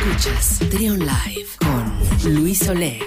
[0.00, 3.02] Escuchas Trion Live con Luis Oleg.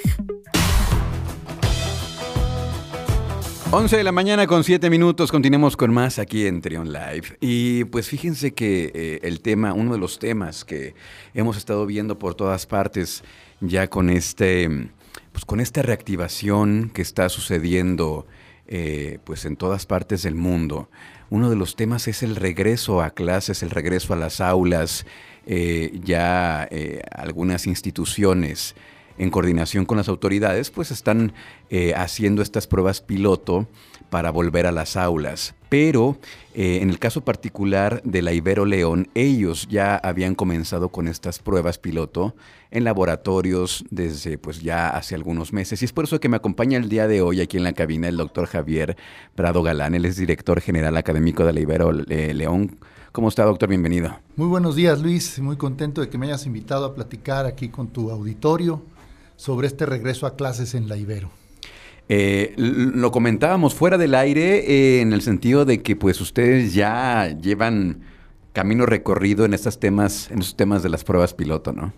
[3.72, 7.38] 11 de la mañana con 7 minutos, continuemos con más aquí en Trion Live.
[7.40, 10.94] Y pues fíjense que eh, el tema, uno de los temas que
[11.34, 13.24] hemos estado viendo por todas partes
[13.62, 14.90] ya con este,
[15.32, 18.28] pues con esta reactivación que está sucediendo
[18.68, 20.90] eh, pues en todas partes del mundo.
[21.32, 25.08] Uno de los temas es el regreso a clases, el regreso a las aulas,
[25.48, 26.70] eh, ya
[27.16, 28.76] algunas instituciones
[29.18, 31.34] en coordinación con las autoridades, pues están
[31.70, 33.68] eh, haciendo estas pruebas piloto
[34.10, 35.56] para volver a las aulas.
[35.72, 36.18] Pero
[36.54, 41.40] eh, en el caso particular de la Ibero León, ellos ya habían comenzado con estas
[41.40, 42.36] pruebas piloto
[42.72, 45.82] en laboratorios desde pues ya hace algunos meses.
[45.82, 48.10] Y es por eso que me acompaña el día de hoy aquí en la cabina
[48.10, 48.98] el doctor Javier
[49.34, 49.96] Prado Galán.
[49.96, 52.78] Él es director general académico de la Ibero eh, León.
[53.14, 53.70] ¿Cómo está, doctor?
[53.70, 54.20] Bienvenido.
[54.36, 55.40] Muy buenos días, Luis.
[55.40, 58.82] Muy contento de que me hayas invitado a platicar aquí con tu auditorio
[59.38, 61.32] sobre este regreso a clases en la Ibero.
[62.14, 67.30] Eh, lo comentábamos fuera del aire eh, en el sentido de que pues ustedes ya
[67.42, 68.02] llevan
[68.52, 71.94] camino recorrido en estos temas, en estos temas de las pruebas piloto, ¿no?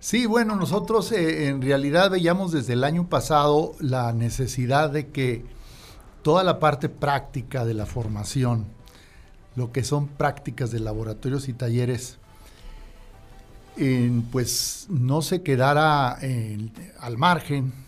[0.00, 5.44] Sí, bueno, nosotros eh, en realidad veíamos desde el año pasado la necesidad de que
[6.22, 8.64] toda la parte práctica de la formación,
[9.54, 12.18] lo que son prácticas de laboratorios y talleres,
[14.32, 16.18] pues no se quedara
[16.98, 17.85] al margen,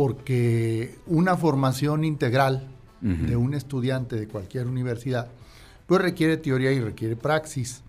[0.00, 2.66] porque una formación integral
[3.02, 5.28] de un estudiante de cualquier universidad,
[5.86, 7.82] pues requiere teoría y requiere praxis.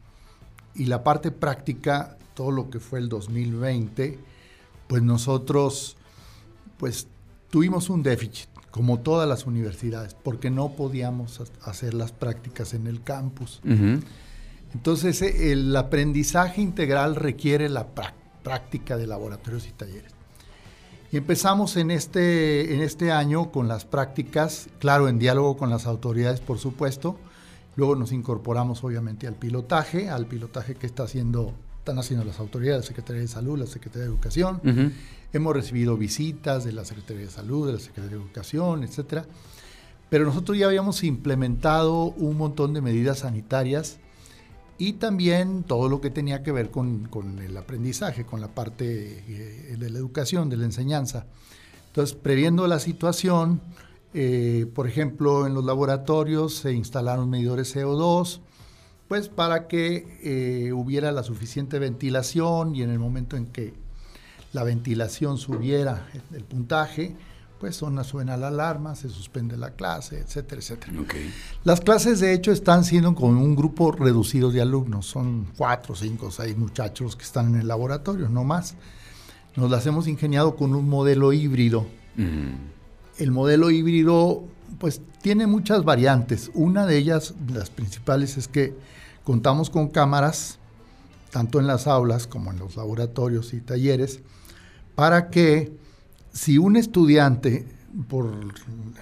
[0.75, 4.19] Y la parte práctica, todo lo que fue el 2020,
[4.87, 5.95] pues nosotros
[6.75, 7.07] pues
[7.49, 13.01] tuvimos un déficit, como todas las universidades, porque no podíamos hacer las prácticas en el
[13.03, 13.61] campus.
[14.73, 17.87] Entonces, eh, el aprendizaje integral requiere la
[18.43, 20.20] práctica de laboratorios y talleres.
[21.11, 25.85] Y empezamos en este, en este año con las prácticas, claro, en diálogo con las
[25.85, 27.17] autoridades, por supuesto.
[27.75, 32.83] Luego nos incorporamos, obviamente, al pilotaje, al pilotaje que está haciendo, están haciendo las autoridades,
[32.83, 34.61] la Secretaría de Salud, la Secretaría de Educación.
[35.33, 39.25] Hemos recibido visitas de la Secretaría de Salud, de la Secretaría de Educación, etcétera.
[40.09, 43.97] Pero nosotros ya habíamos implementado un montón de medidas sanitarias
[44.81, 47.07] y también todo lo que tenía que ver con,
[47.39, 51.27] el aprendizaje, con la parte eh, de la educación, de la enseñanza.
[51.85, 53.61] Entonces, previendo la situación,
[54.15, 58.39] eh, por ejemplo, en los laboratorios se instalaron medidores CO2,
[59.07, 63.75] pues para que eh, hubiera la suficiente ventilación y en el momento en que
[64.51, 67.15] la ventilación subiera el puntaje,
[67.61, 70.93] pues son, suena la alarma, se suspende la clase, etcétera, etcétera.
[71.63, 75.05] Las clases, de hecho, están siendo con un grupo reducido de alumnos.
[75.05, 78.73] Son cuatro, cinco, seis muchachos que están en el laboratorio, no más.
[79.55, 81.85] Nos las hemos ingeniado con un modelo híbrido.
[83.19, 84.43] El modelo híbrido,
[84.79, 86.49] pues, tiene muchas variantes.
[86.55, 88.75] Una de ellas, las principales, es que
[89.23, 90.57] contamos con cámaras,
[91.29, 94.19] tanto en las aulas como en los laboratorios y talleres,
[94.95, 95.79] para que
[96.31, 97.67] si un estudiante,
[98.07, 98.31] por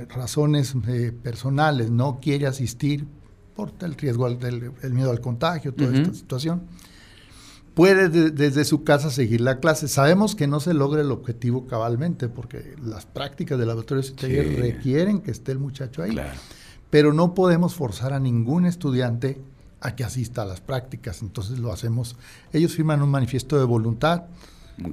[0.10, 3.06] razones eh, personales, no quiere asistir,
[3.56, 6.62] por el riesgo del el miedo al contagio, toda esta situación,
[7.74, 9.88] puede desde su casa seguir la clase.
[9.88, 15.20] Sabemos que no se logra el objetivo cabalmente, porque las prácticas de laboratorios y requieren
[15.20, 16.18] que esté el muchacho ahí.
[16.90, 19.42] Pero no podemos forzar a ningún estudiante
[19.82, 21.22] a que asista a las prácticas.
[21.22, 22.16] Entonces lo hacemos.
[22.54, 24.24] Ellos firman un manifiesto de voluntad,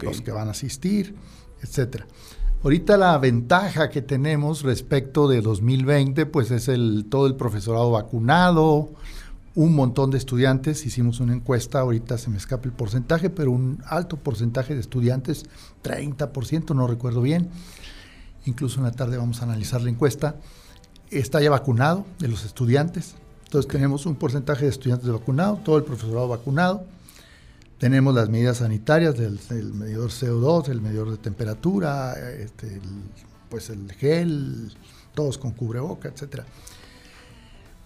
[0.03, 1.14] los que van a asistir
[1.62, 2.06] etcétera.
[2.62, 8.91] Ahorita la ventaja que tenemos respecto de 2020, pues es el, todo el profesorado vacunado,
[9.55, 13.83] un montón de estudiantes, hicimos una encuesta, ahorita se me escapa el porcentaje, pero un
[13.87, 15.47] alto porcentaje de estudiantes,
[15.83, 17.50] 30%, no recuerdo bien,
[18.45, 20.37] incluso en la tarde vamos a analizar la encuesta,
[21.11, 23.15] está ya vacunado de los estudiantes,
[23.45, 26.84] entonces tenemos un porcentaje de estudiantes vacunados, todo el profesorado vacunado,
[27.78, 29.39] tenemos las medidas sanitarias del,
[29.74, 32.80] medidor CO2, el medidor de temperatura, este,
[33.51, 34.72] pues el gel,
[35.15, 36.45] todos con cubreboca, etcétera.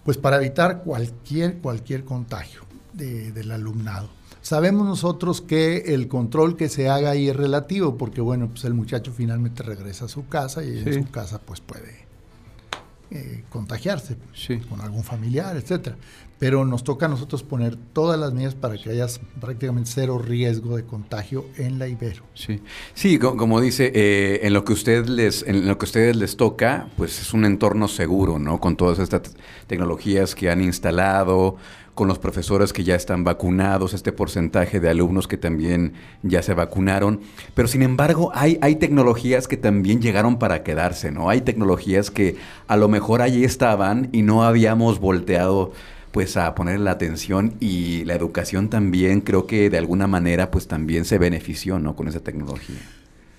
[0.03, 2.61] Pues para evitar cualquier, cualquier contagio
[2.93, 4.09] del alumnado.
[4.41, 8.73] Sabemos nosotros que el control que se haga ahí es relativo, porque bueno, pues el
[8.73, 12.10] muchacho finalmente regresa a su casa y en su casa pues puede
[13.13, 14.15] eh, contagiarse
[14.69, 15.97] con algún familiar, etcétera.
[16.39, 19.05] Pero nos toca a nosotros poner todas las medidas para que haya
[19.41, 22.23] prácticamente cero riesgo de contagio en la Ibero.
[22.33, 22.61] Sí,
[22.93, 26.87] sí como dice, eh, en lo que usted les, en lo que ustedes les toca,
[26.95, 28.61] pues es un entorno seguro, ¿no?
[28.61, 29.35] Con todas estas
[29.67, 31.57] tecnologías que han instalado,
[32.01, 35.93] con los profesores que ya están vacunados, este porcentaje de alumnos que también
[36.23, 37.19] ya se vacunaron,
[37.53, 41.29] pero sin embargo hay, hay tecnologías que también llegaron para quedarse, ¿no?
[41.29, 42.37] Hay tecnologías que
[42.67, 45.73] a lo mejor allí estaban y no habíamos volteado
[46.09, 50.67] pues a poner la atención y la educación también creo que de alguna manera pues
[50.67, 51.95] también se benefició, ¿no?
[51.95, 52.79] Con esa tecnología.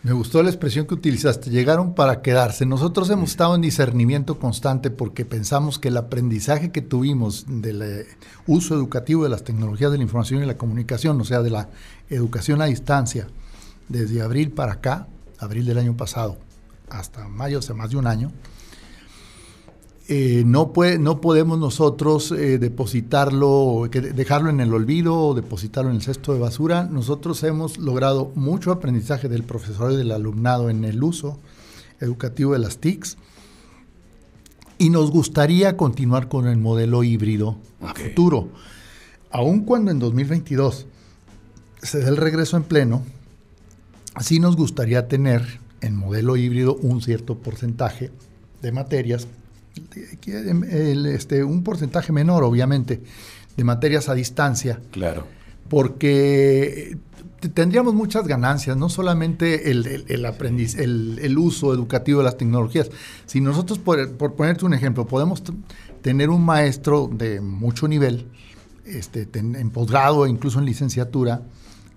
[0.04, 2.66] Me gustó la expresión que utilizaste, llegaron para quedarse.
[2.66, 8.06] Nosotros hemos estado en discernimiento constante porque pensamos que el aprendizaje que tuvimos del eh,
[8.48, 11.68] uso educativo de las tecnologías de la información y la comunicación, o sea, de la
[12.10, 13.28] educación a distancia,
[13.88, 15.06] desde abril para acá,
[15.38, 16.36] abril del año pasado,
[16.90, 18.32] hasta mayo, hace más de un año,
[20.14, 25.96] eh, no, puede, no podemos nosotros eh, depositarlo, dejarlo en el olvido o depositarlo en
[25.96, 26.84] el cesto de basura.
[26.84, 31.38] Nosotros hemos logrado mucho aprendizaje del profesor y del alumnado en el uso
[31.98, 33.16] educativo de las TICs
[34.76, 38.50] y nos gustaría continuar con el modelo híbrido a futuro.
[39.30, 40.84] Aun cuando en 2022
[41.80, 43.02] se dé el regreso en pleno,
[44.20, 48.10] sí nos gustaría tener en modelo híbrido un cierto porcentaje
[48.60, 49.26] de materias
[50.26, 53.02] este, un porcentaje menor, obviamente,
[53.56, 54.80] de materias a distancia.
[54.90, 55.26] Claro.
[55.68, 56.96] Porque
[57.54, 62.90] tendríamos muchas ganancias, no solamente el, el, el, uso educativo de las tecnologías.
[63.26, 65.42] Si nosotros, por, ponerte un ejemplo, podemos
[66.02, 68.26] tener un maestro de mucho nivel,
[68.84, 71.42] este, en posgrado e incluso en licenciatura,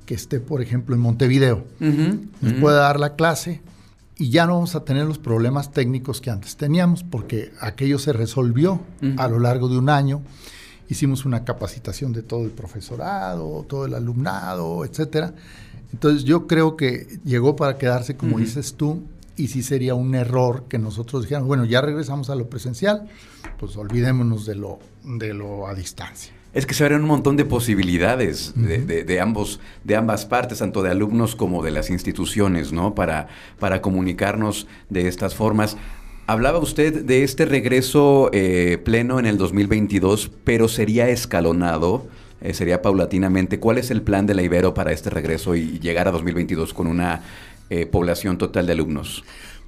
[0.06, 3.62] que esté, por ejemplo, en Montevideo, nos pueda dar la clase,
[4.18, 8.14] y ya no vamos a tener los problemas técnicos que antes teníamos, porque aquello se
[8.14, 8.80] resolvió
[9.18, 10.22] a lo largo de un año.
[10.88, 15.34] Hicimos una capacitación de todo el profesorado, todo el alumnado, etcétera.
[15.92, 19.04] Entonces yo creo que llegó para quedarse, como dices tú,
[19.36, 23.10] y sí sería un error que nosotros dijéramos, bueno, ya regresamos a lo presencial,
[23.60, 27.44] pues olvidémonos de lo, de lo a distancia es que se abren un montón de
[27.44, 32.96] posibilidades de, ambos, de ambas partes, tanto de alumnos como de las instituciones, ¿no?
[32.96, 33.28] Para,
[33.60, 35.76] para comunicarnos de estas formas.
[36.28, 42.08] Hablaba usted de este regreso eh, pleno en el 2022, pero sería escalonado,
[42.40, 43.60] eh, sería paulatinamente.
[43.60, 46.88] ¿Cuál es el plan de la Ibero para este regreso y llegar a 2022 con
[46.88, 47.22] una
[47.70, 49.26] eh, población total de alumnos?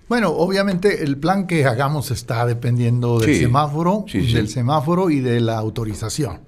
[0.10, 5.58] Bueno, obviamente el plan que hagamos está dependiendo del semáforo, del semáforo y de la
[5.58, 6.40] autorización.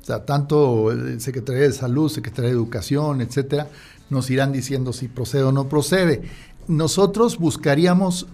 [0.00, 3.68] O sea, tanto el Secretaría de Salud, Secretaría de Educación, etcétera,
[4.10, 6.22] nos irán diciendo si procede o no procede.
[6.68, 8.28] Nosotros buscaríamos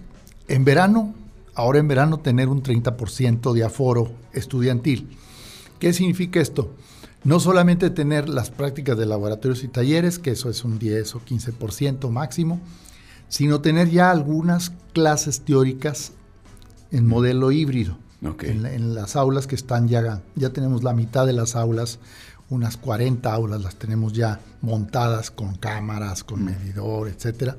[0.47, 1.15] en verano,
[1.55, 5.17] ahora en verano, tener un 30% de aforo estudiantil.
[5.79, 6.75] ¿Qué significa esto?
[7.23, 11.21] No solamente tener las prácticas de laboratorios y talleres, que eso es un 10 o
[11.21, 12.59] 15% máximo,
[13.31, 16.11] sino tener ya algunas clases teóricas
[16.91, 17.97] en modelo híbrido.
[18.41, 21.99] En, las aulas que están ya, ya tenemos la mitad de las aulas,
[22.49, 27.55] unas 40 aulas las tenemos ya montadas con cámaras, con medidor, etc.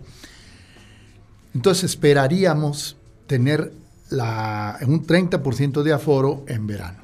[1.55, 3.73] Entonces esperaríamos tener
[4.11, 6.99] la, un 30% de aforo en verano,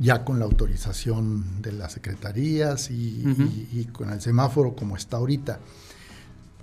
[0.00, 5.60] ya con la autorización de las secretarías y con el semáforo como está ahorita.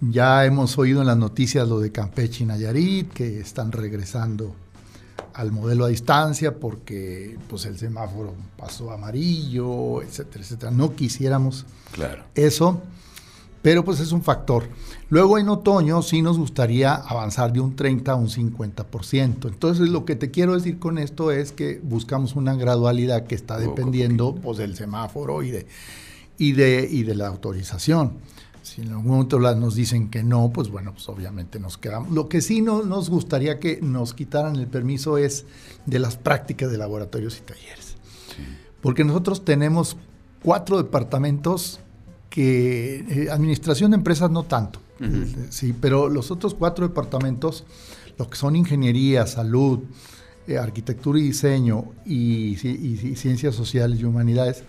[0.10, 4.54] Ya hemos oído en las noticias lo de Campeche y Nayarit, que están regresando
[5.34, 10.72] al modelo a distancia porque pues el semáforo pasó amarillo, etcétera, etcétera.
[10.72, 12.24] No quisiéramos claro.
[12.36, 12.82] eso,
[13.62, 14.66] pero pues es un factor.
[15.10, 19.48] Luego en otoño sí nos gustaría avanzar de un 30 a un 50%.
[19.48, 23.58] Entonces lo que te quiero decir con esto es que buscamos una gradualidad que está
[23.58, 25.68] dependiendo pues del semáforo y de,
[26.38, 28.14] y de, y de la autorización.
[28.64, 32.12] Si en algún momento nos dicen que no, pues bueno, pues obviamente nos quedamos.
[32.12, 35.46] Lo que sí no nos gustaría que nos quitaran el permiso es
[35.86, 37.98] de las prácticas de laboratorios y talleres.
[38.82, 39.98] Porque nosotros tenemos
[40.42, 41.82] cuatro departamentos
[42.30, 44.80] que eh, administración de empresas no tanto,
[45.50, 47.66] sí, pero los otros cuatro departamentos,
[48.18, 49.82] lo que son ingeniería, salud,
[50.48, 54.64] eh, arquitectura y diseño y ciencias sociales y humanidades,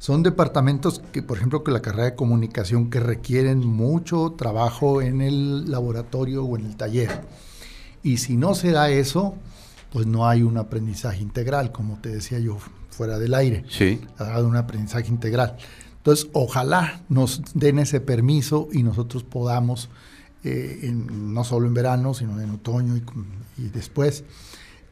[0.00, 5.20] son departamentos que, por ejemplo, que la carrera de comunicación que requieren mucho trabajo en
[5.20, 7.20] el laboratorio o en el taller.
[8.02, 9.34] Y si no se da eso,
[9.92, 12.56] pues no hay un aprendizaje integral, como te decía yo
[12.88, 13.66] fuera del aire.
[13.68, 14.00] Sí.
[14.16, 15.58] Ha un aprendizaje integral.
[15.98, 19.90] Entonces, ojalá nos den ese permiso y nosotros podamos,
[20.44, 22.96] eh, no solo en verano, sino en otoño
[23.58, 24.24] y después,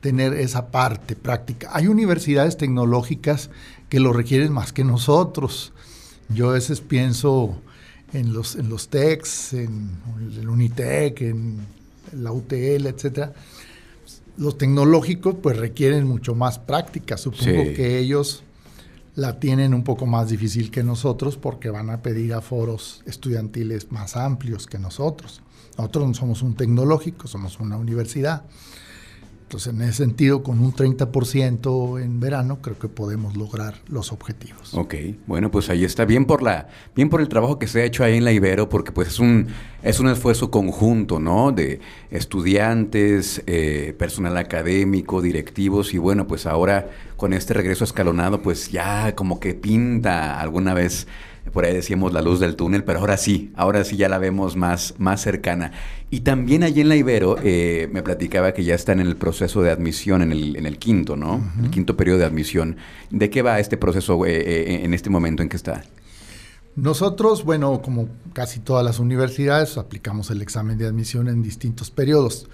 [0.01, 1.71] tener esa parte práctica.
[1.73, 3.51] Hay universidades tecnológicas
[3.89, 5.73] que lo requieren más que nosotros.
[6.29, 7.57] Yo a veces pienso
[8.13, 9.91] en los, en los TECs, en
[10.39, 11.59] el Unitec, en
[12.13, 13.33] la UTL, etcétera.
[14.37, 17.17] Los tecnológicos pues requieren mucho más práctica.
[17.17, 18.43] Supongo que ellos
[19.17, 23.91] la tienen un poco más difícil que nosotros porque van a pedir a foros estudiantiles
[23.91, 25.43] más amplios que nosotros.
[25.77, 28.45] Nosotros no somos un tecnológico, somos una universidad.
[29.49, 34.75] Entonces, en ese sentido, con un 30% en verano, creo que podemos lograr los objetivos.
[34.75, 34.95] Ok,
[35.27, 36.05] bueno, pues ahí está.
[36.05, 38.69] Bien por la, bien por el trabajo que se ha hecho ahí en la Ibero,
[38.69, 39.47] porque pues es un,
[39.83, 41.51] es un esfuerzo conjunto, ¿no?
[41.51, 48.71] De estudiantes, eh, personal académico, directivos, y bueno, pues ahora con este regreso escalonado, pues
[48.71, 51.07] ya como que pinta alguna vez
[51.53, 54.57] por ahí decíamos la luz del túnel, pero ahora sí, ahora sí ya la vemos
[54.57, 55.73] más, más cercana.
[56.11, 59.63] Y también allí en la Ibero eh, me platicaba que ya están en el proceso
[59.63, 61.43] de admisión, en el, en el quinto, ¿no?
[61.63, 62.77] El quinto periodo de admisión.
[63.11, 65.85] ¿De qué va este proceso eh, eh, en este momento en que está?
[66.77, 72.49] Nosotros, bueno, como casi todas las universidades, aplicamos el examen de admisión en distintos periodos.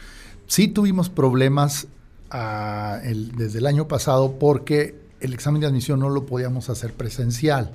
[0.47, 1.87] Sí tuvimos problemas
[2.31, 7.73] ah, desde el año pasado porque el examen de admisión no lo podíamos hacer presencial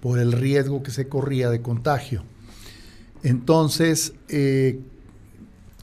[0.00, 2.24] por el riesgo que se corría de contagio.
[3.22, 4.80] Entonces, eh,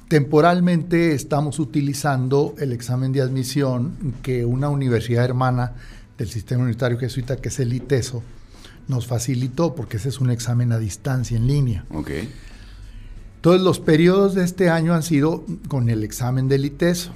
[0.07, 5.73] temporalmente estamos utilizando el examen de admisión que una universidad hermana
[6.17, 8.23] del sistema universitario jesuita, que es el ITESO,
[8.87, 11.85] nos facilitó, porque ese es un examen a distancia, en línea.
[11.93, 12.29] Okay.
[13.35, 17.11] Entonces, los periodos de este año han sido con el examen del ITESO.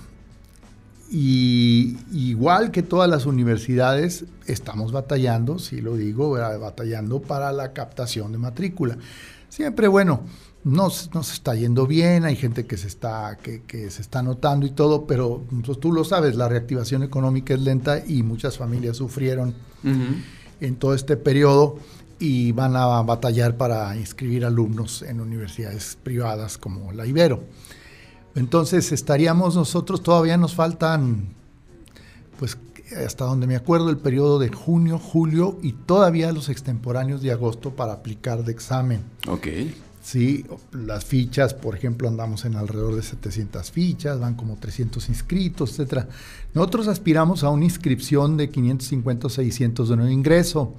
[1.14, 8.32] Y igual que todas las universidades, estamos batallando, si lo digo, batallando para la captación
[8.32, 8.98] de matrícula.
[9.50, 10.22] Siempre, bueno,
[10.64, 14.66] no, no se está yendo bien, hay gente que se está, que, se está notando
[14.66, 18.96] y todo, pero pues, tú lo sabes, la reactivación económica es lenta y muchas familias
[18.96, 19.54] sufrieron
[19.84, 21.78] en todo este periodo
[22.20, 27.44] y van a batallar para inscribir alumnos en universidades privadas como la Ibero.
[28.36, 31.34] Entonces estaríamos nosotros, todavía nos faltan,
[32.40, 32.58] pues
[33.06, 37.72] hasta donde me acuerdo, el periodo de junio, julio y todavía los extemporáneos de agosto
[37.72, 39.04] para aplicar de examen.
[39.28, 39.48] Ok.
[40.04, 45.72] Sí, las fichas, por ejemplo, andamos en alrededor de 700 fichas, van como 300 inscritos,
[45.72, 46.10] etcétera.
[46.56, 50.74] Nosotros aspiramos a una inscripción de 550 o 600 de nuevo ingreso,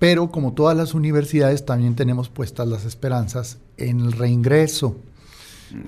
[0.00, 4.96] pero como todas las universidades también tenemos puestas las esperanzas en el reingreso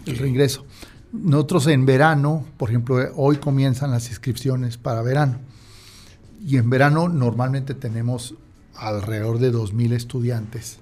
[0.06, 0.64] el reingreso.
[1.12, 5.38] Nosotros en verano, por ejemplo, hoy comienzan las inscripciones para verano.
[6.44, 8.34] Y en verano normalmente tenemos
[8.74, 10.78] alrededor de 2.000 estudiantes.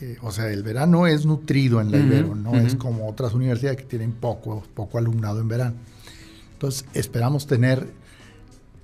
[0.00, 3.78] Eh, o sea, el verano es nutrido en la Ibero, no es como otras universidades
[3.78, 5.74] que tienen poco, poco alumnado en verano.
[6.52, 7.88] Entonces, esperamos tener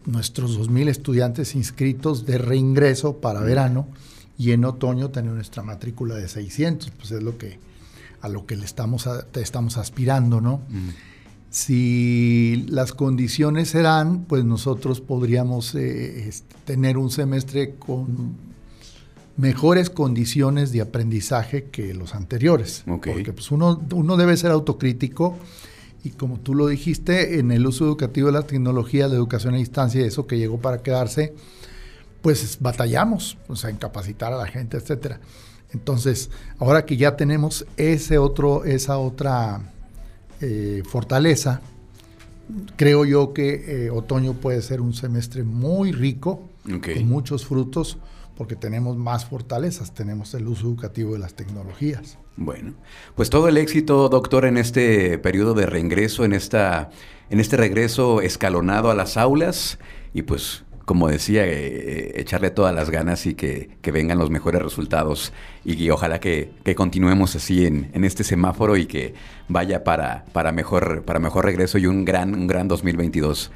[0.06, 3.86] nuestros 2.000 estudiantes inscritos de reingreso para verano
[4.38, 7.58] y en otoño tener nuestra matrícula de 600, pues es lo que,
[8.22, 10.62] a lo que le estamos, estamos aspirando, ¿no?
[10.68, 10.88] Mm.
[11.50, 16.32] Si las condiciones se dan, pues nosotros podríamos eh,
[16.64, 18.36] tener un semestre con
[19.36, 22.84] mejores condiciones de aprendizaje que los anteriores.
[22.86, 25.36] Porque pues uno, uno debe ser autocrítico
[26.04, 29.58] y como tú lo dijiste, en el uso educativo de la tecnología, la educación a
[29.58, 31.34] distancia, eso que llegó para quedarse,
[32.22, 35.20] pues batallamos, o sea, en capacitar a la gente, etcétera.
[35.72, 39.72] Entonces, ahora que ya tenemos ese otro, esa otra
[40.40, 41.60] eh, fortaleza,
[42.76, 47.98] creo yo que eh, otoño puede ser un semestre muy rico, con muchos frutos,
[48.36, 52.18] porque tenemos más fortalezas, tenemos el uso educativo de las tecnologías.
[52.36, 52.74] Bueno,
[53.14, 56.90] pues todo el éxito, doctor, en este periodo de reingreso, en, esta,
[57.30, 59.78] en este regreso escalonado a las aulas,
[60.14, 64.62] y pues como decía, eh, eh, echarle todas las ganas y que, vengan los mejores
[64.62, 65.32] resultados
[65.64, 69.14] y, ojalá que, continuemos así en, en, este semáforo y que
[69.48, 73.50] vaya para, para, mejor, para mejor regreso y un gran, un gran 2022.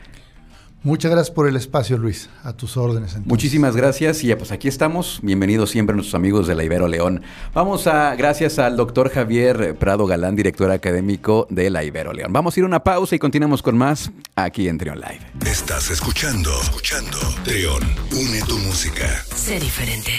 [0.83, 2.29] Muchas gracias por el espacio, Luis.
[2.45, 3.17] A tus órdenes.
[3.25, 4.23] Muchísimas gracias.
[4.23, 5.19] Y pues aquí estamos.
[5.23, 7.23] Bienvenidos siempre nuestros amigos de la Ibero León.
[7.55, 12.33] Vamos a, gracias al doctor Javier Prado Galán, director académico de la Ibero León.
[12.33, 15.21] Vamos a ir a una pausa y continuamos con más aquí en Trion Live.
[15.45, 17.19] Estás escuchando, escuchando.
[17.43, 19.09] Trion, une tu música.
[19.35, 20.13] Sé diferente.